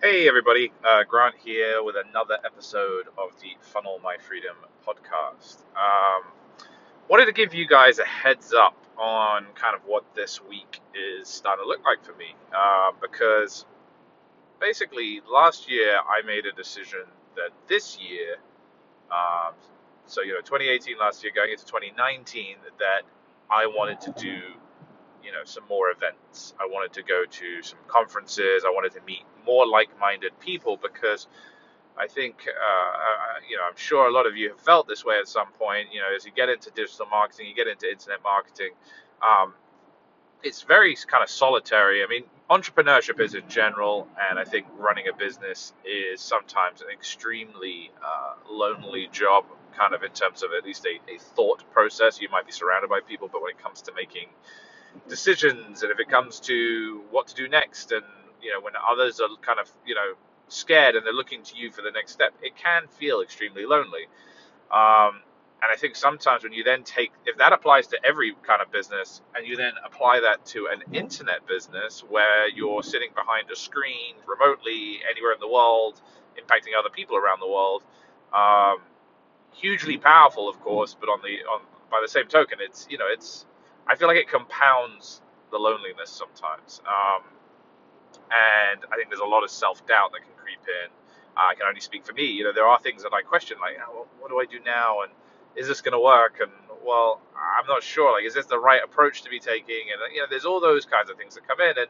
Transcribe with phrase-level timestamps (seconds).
[0.00, 4.54] Hey everybody, uh, Grant here with another episode of the Funnel My Freedom
[4.86, 5.56] podcast.
[5.74, 6.22] Um,
[7.08, 11.26] wanted to give you guys a heads up on kind of what this week is
[11.26, 13.66] starting to look like for me, uh, because
[14.60, 17.02] basically last year I made a decision
[17.34, 18.36] that this year,
[19.10, 19.54] um,
[20.06, 23.02] so you know 2018 last year going into 2019, that
[23.50, 24.38] I wanted to do
[25.28, 26.54] you know some more events.
[26.58, 28.64] I wanted to go to some conferences.
[28.66, 31.28] I wanted to meet more like-minded people because
[31.98, 35.18] I think uh, you know I'm sure a lot of you have felt this way
[35.18, 35.88] at some point.
[35.92, 38.70] You know, as you get into digital marketing, you get into internet marketing.
[39.22, 39.52] Um,
[40.42, 42.02] it's very kind of solitary.
[42.02, 46.88] I mean, entrepreneurship is in general, and I think running a business is sometimes an
[46.90, 49.44] extremely uh, lonely job,
[49.76, 52.20] kind of in terms of at least a, a thought process.
[52.20, 54.28] You might be surrounded by people, but when it comes to making
[55.08, 57.92] decisions and if it comes to what to do next.
[57.92, 58.04] And
[58.42, 60.14] you know when others are kind of you know
[60.48, 64.08] scared and they're looking to you for the next step it can feel extremely lonely.
[64.72, 65.22] Um,
[65.62, 68.70] and i think sometimes when you then take if that applies to every kind of
[68.72, 73.56] business and you then apply that to an internet business where you're sitting behind a
[73.56, 76.00] screen remotely anywhere in the world
[76.38, 77.82] impacting other people around the world
[78.34, 78.78] um,
[79.52, 83.06] hugely powerful of course but on the on by the same token it's you know
[83.10, 83.46] it's
[83.88, 86.80] I feel like it compounds the loneliness sometimes.
[86.86, 87.24] Um,
[88.30, 90.90] and I think there's a lot of self doubt that can creep in.
[91.36, 92.24] Uh, I can only speak for me.
[92.24, 95.02] You know, there are things that I question, like, oh, what do I do now?
[95.02, 95.12] And
[95.56, 96.38] is this going to work?
[96.40, 96.50] And
[96.84, 98.12] well, I'm not sure.
[98.12, 99.88] Like, is this the right approach to be taking?
[99.92, 101.78] And you know, there's all those kinds of things that come in.
[101.78, 101.88] And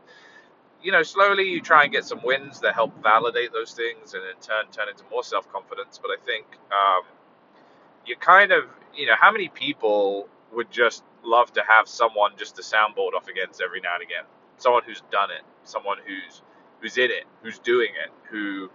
[0.83, 4.23] you know, slowly you try and get some wins that help validate those things, and
[4.25, 5.99] in turn turn into more self confidence.
[6.01, 7.05] But I think um,
[8.07, 12.57] you kind of, you know, how many people would just love to have someone just
[12.57, 14.25] to soundboard off against every now and again.
[14.59, 16.43] Someone who's done it, someone who's
[16.81, 18.71] who's in it, who's doing it, who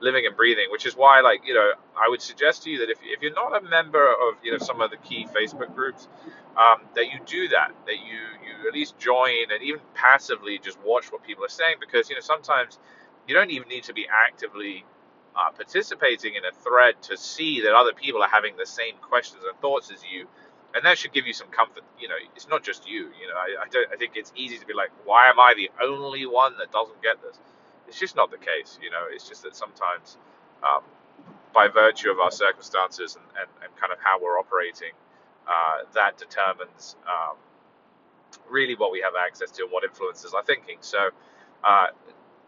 [0.00, 0.66] living and breathing.
[0.70, 3.34] Which is why, like you know, I would suggest to you that if, if you're
[3.34, 6.08] not a member of you know some of the key Facebook groups,
[6.56, 10.78] um, that you do that, that you you at least join and even passively just
[10.84, 12.78] watch what people are saying because you know sometimes
[13.28, 14.84] you don't even need to be actively
[15.36, 19.42] uh, participating in a thread to see that other people are having the same questions
[19.48, 20.26] and thoughts as you
[20.76, 21.82] and that should give you some comfort.
[21.98, 23.08] You know, it's not just you.
[23.20, 23.88] You know, I, I don't.
[23.92, 27.02] I think it's easy to be like, why am I the only one that doesn't
[27.02, 27.40] get this?
[27.88, 28.78] It's just not the case.
[28.82, 30.18] You know, it's just that sometimes,
[30.62, 30.82] um,
[31.54, 34.92] by virtue of our circumstances and, and, and kind of how we're operating,
[35.48, 37.36] uh, that determines um,
[38.50, 40.78] really what we have access to and what influences our thinking.
[40.82, 41.08] So,
[41.64, 41.86] uh,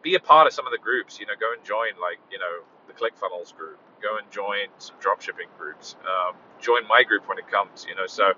[0.02, 1.18] be a part of some of the groups.
[1.18, 3.78] You know, go and join like you know the ClickFunnels group.
[4.02, 5.96] Go and join some dropshipping groups.
[6.04, 7.86] Um, join my group when it comes.
[7.88, 8.32] You know, so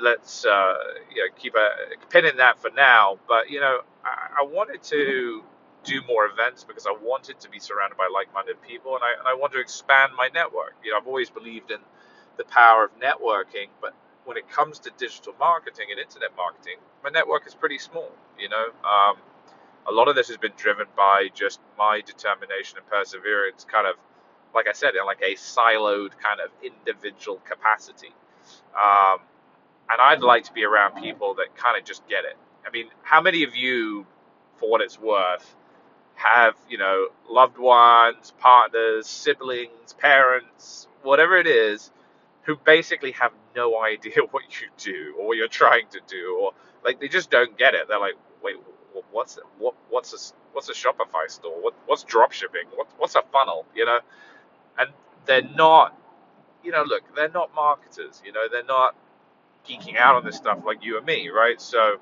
[0.00, 0.74] let's uh,
[1.14, 1.68] you know, keep a
[2.10, 3.18] pin in that for now.
[3.28, 5.42] But you know, I, I wanted to
[5.84, 9.28] do more events because I wanted to be surrounded by like-minded people, and I and
[9.28, 10.74] I want to expand my network.
[10.84, 11.78] You know, I've always believed in
[12.36, 13.94] the power of networking, but
[14.24, 18.10] when it comes to digital marketing and internet marketing, my network is pretty small.
[18.38, 19.16] You know, um,
[19.86, 23.96] a lot of this has been driven by just my determination and perseverance, kind of,
[24.54, 28.12] like I said, in like a siloed kind of individual capacity.
[28.74, 29.20] Um,
[29.90, 32.36] and I'd like to be around people that kind of just get it.
[32.66, 34.06] I mean, how many of you,
[34.56, 35.54] for what it's worth,
[36.14, 41.90] have, you know, loved ones, partners, siblings, parents, whatever it is,
[42.44, 46.52] who basically have no idea what you do or what you're trying to do, or
[46.84, 47.88] like they just don't get it.
[47.88, 48.56] They're like, wait,
[49.10, 51.60] what's what what's a what's a Shopify store?
[51.62, 52.64] What what's drop shipping?
[52.74, 53.66] What what's a funnel?
[53.74, 54.00] You know,
[54.78, 54.90] and
[55.26, 55.98] they're not,
[56.64, 58.22] you know, look, they're not marketers.
[58.24, 58.94] You know, they're not
[59.68, 61.60] geeking out on this stuff like you and me, right?
[61.60, 61.96] So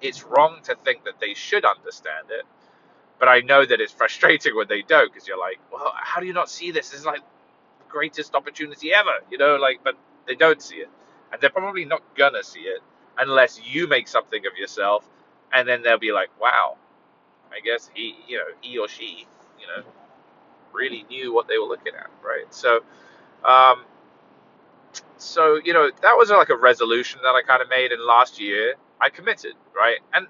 [0.00, 2.44] it's wrong to think that they should understand it.
[3.18, 6.26] But I know that it's frustrating when they don't because you're like, well, how do
[6.26, 6.90] you not see this?
[6.90, 7.20] This is like
[7.78, 9.96] the greatest opportunity ever, you know, like, but
[10.26, 10.90] they don't see it.
[11.32, 12.80] And they're probably not gonna see it
[13.18, 15.08] unless you make something of yourself
[15.52, 16.76] and then they'll be like, wow,
[17.52, 19.26] I guess he, you know, he or she,
[19.60, 19.84] you know,
[20.74, 22.52] really knew what they were looking at, right?
[22.54, 22.80] So,
[23.44, 23.84] um,
[25.18, 28.40] so you know, that was like a resolution that I kind of made, and last
[28.40, 29.98] year I committed, right?
[30.14, 30.26] And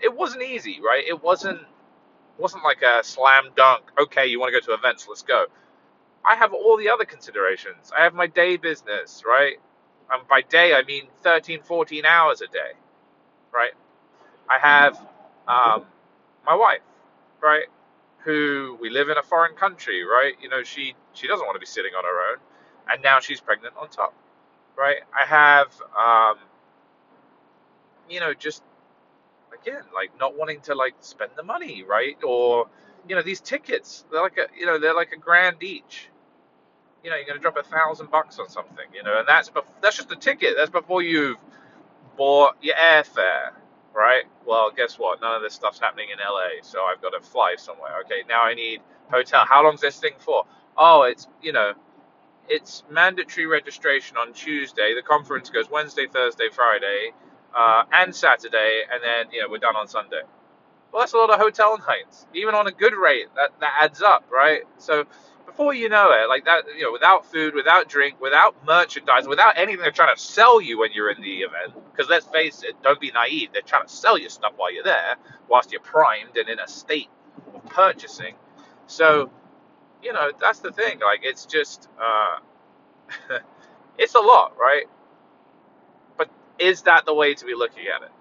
[0.00, 1.04] it wasn't easy, right?
[1.06, 1.60] It wasn't
[2.38, 3.84] wasn't like a slam dunk.
[4.00, 5.06] Okay, you want to go to events?
[5.08, 5.46] Let's go.
[6.24, 7.92] I have all the other considerations.
[7.96, 9.56] I have my day business, right?
[10.12, 12.72] And by day, I mean 13, 14 hours a day,
[13.54, 13.72] right?
[14.48, 14.98] I have
[15.48, 15.84] um,
[16.46, 16.80] my wife?
[18.28, 20.34] Who we live in a foreign country, right?
[20.42, 22.38] You know, she she doesn't want to be sitting on her own,
[22.90, 24.14] and now she's pregnant on top,
[24.76, 24.98] right?
[25.18, 26.38] I have, um,
[28.10, 28.62] you know, just
[29.60, 32.16] again, like not wanting to like spend the money, right?
[32.24, 32.68] Or
[33.08, 36.08] you know, these tickets, they're like a you know, they're like a grand each.
[37.04, 39.64] You know, you're gonna drop a thousand bucks on something, you know, and that's bef-
[39.82, 40.54] that's just the ticket.
[40.56, 41.38] That's before you've
[42.16, 43.52] bought your airfare,
[43.94, 44.24] right?
[44.46, 45.20] Well, guess what?
[45.20, 48.00] None of this stuff's happening in LA, so I've got to fly somewhere.
[48.04, 48.80] Okay, now I need
[49.10, 49.44] hotel.
[49.48, 50.44] How long's this thing for?
[50.76, 51.72] Oh, it's you know,
[52.48, 54.94] it's mandatory registration on Tuesday.
[54.94, 57.12] The conference goes Wednesday, Thursday, Friday,
[57.56, 60.22] uh, and Saturday, and then you know we're done on Sunday.
[60.92, 63.28] Well, that's a lot of hotel nights, even on a good rate.
[63.36, 64.62] That that adds up, right?
[64.78, 65.04] So
[65.48, 69.56] before you know it, like that, you know, without food, without drink, without merchandise, without
[69.56, 71.72] anything they're trying to sell you when you're in the event.
[71.90, 73.48] Because let's face it, don't be naive.
[73.52, 75.16] They're trying to sell you stuff while you're there,
[75.48, 77.08] whilst you're primed and in a state
[77.54, 78.34] of purchasing.
[78.88, 79.30] So,
[80.02, 81.00] you know, that's the thing.
[81.00, 82.40] Like, it's just, uh,
[83.98, 84.84] it's a lot, right?
[86.18, 86.28] But
[86.58, 88.12] is that the way to be looking at it?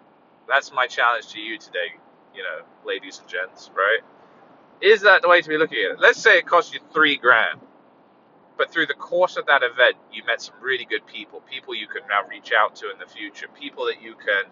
[0.47, 1.95] That's my challenge to you today,
[2.33, 4.01] you know, ladies and gents, right?
[4.81, 5.99] Is that the way to be looking at it?
[5.99, 7.59] Let's say it cost you three grand,
[8.57, 11.87] but through the course of that event, you met some really good people, people you
[11.87, 14.45] can now reach out to in the future, people that you can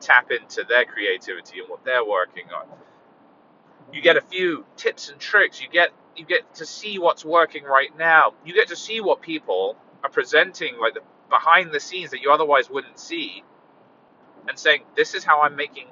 [0.00, 2.66] tap into their creativity and what they're working on.
[3.92, 5.60] You get a few tips and tricks.
[5.60, 8.34] You get you get to see what's working right now.
[8.44, 11.00] You get to see what people are presenting, like the
[11.30, 13.44] behind the scenes that you otherwise wouldn't see,
[14.48, 15.88] and saying, "This is how I'm making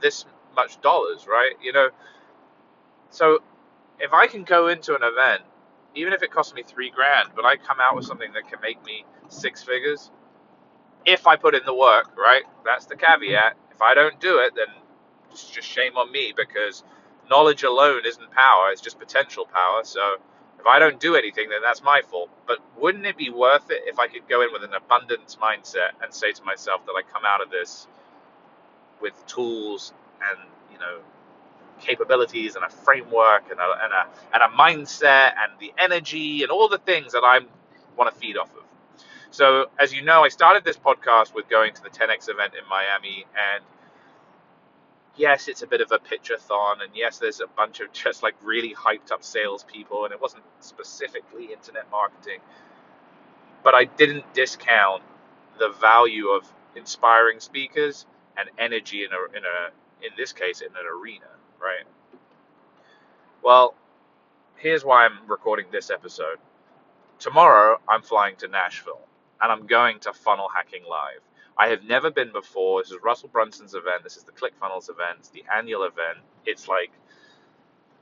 [0.00, 1.54] this much dollars," right?
[1.62, 1.88] You know
[3.10, 3.40] so
[4.00, 5.42] if I can go into an event,
[5.94, 8.60] even if it costs me three grand, but I come out with something that can
[8.60, 10.10] make me six figures,
[11.06, 12.42] if I put in the work, right?
[12.64, 13.56] That's the caveat.
[13.72, 14.66] If I don't do it, then
[15.30, 16.82] it's just shame on me because
[17.30, 19.82] knowledge alone isn't power, it's just potential power.
[19.84, 20.16] So
[20.58, 22.30] if I don't do anything, then that's my fault.
[22.46, 25.90] But wouldn't it be worth it if I could go in with an abundance mindset
[26.02, 27.86] and say to myself that I come out of this
[29.00, 29.92] with tools
[30.30, 30.38] and,
[30.72, 31.00] you know,
[31.80, 36.50] capabilities and a framework and a, and a, and a mindset and the energy and
[36.50, 37.40] all the things that I
[37.96, 38.62] want to feed off of.
[39.30, 42.66] So, as you know, I started this podcast with going to the 10x event in
[42.68, 43.64] Miami, and
[45.16, 48.34] yes, it's a bit of a pitchathon, and yes, there's a bunch of just like
[48.42, 52.40] really hyped up salespeople, and it wasn't specifically internet marketing,
[53.62, 55.02] but I didn't discount
[55.58, 58.06] the value of inspiring speakers
[58.36, 61.26] and energy in a in a in this case in an arena
[61.60, 61.86] right?
[63.42, 63.74] Well,
[64.56, 66.38] here's why I'm recording this episode.
[67.18, 69.00] Tomorrow, I'm flying to Nashville
[69.40, 71.20] and I'm going to Funnel Hacking Live.
[71.58, 72.82] I have never been before.
[72.82, 74.02] This is Russell Brunson's event.
[74.02, 75.18] This is the ClickFunnels event.
[75.20, 76.18] It's the annual event.
[76.44, 76.90] It's like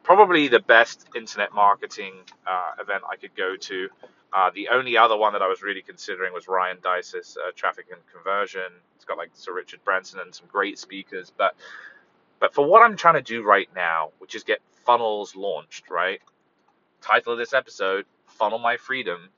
[0.03, 2.15] probably the best internet marketing
[2.47, 3.89] uh, event I could go to.
[4.33, 7.87] Uh, the only other one that I was really considering was Ryan Deiss's uh, Traffic
[7.93, 8.73] and Conversion.
[8.97, 11.55] It's got like Sir Richard Branson and some great speakers, but
[12.45, 16.21] but for what I'm trying to do right now, which is get funnels launched, right?
[17.01, 19.31] Title of this episode, Funnel My Freedom.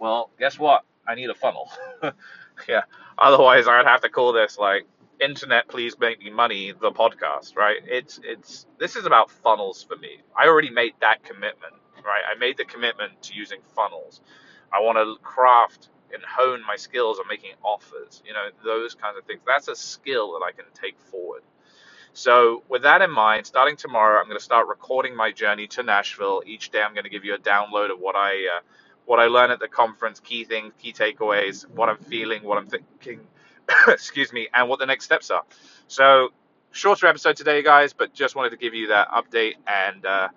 [0.00, 0.82] Well, guess what?
[1.06, 1.70] I need a funnel.
[2.68, 2.80] yeah.
[3.16, 4.84] Otherwise, I'd have to call this like
[5.20, 7.76] Internet Please Make Me Money, the podcast, right?
[7.86, 10.18] It's it's this is about funnels for me.
[10.36, 12.22] I already made that commitment, right?
[12.28, 14.22] I made the commitment to using funnels.
[14.72, 19.18] I want to craft and hone my skills on making offers, you know, those kinds
[19.18, 19.42] of things.
[19.46, 21.42] That's a skill that I can take forward.
[22.16, 25.82] So, with that in mind, starting tomorrow, I'm going to start recording my journey to
[25.82, 26.44] Nashville.
[26.46, 28.60] Each day, I'm going to give you a download of what I uh,
[29.04, 32.68] what I learned at the conference, key things, key takeaways, what I'm feeling, what I'm
[32.68, 33.20] thinking,
[33.88, 35.42] excuse me, and what the next steps are.
[35.88, 36.28] So,
[36.70, 40.28] shorter episode today, guys, but just wanted to give you that update, and uh,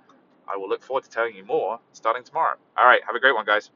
[0.51, 2.55] I will look forward to telling you more starting tomorrow.
[2.75, 3.69] All right, have a great one, guys.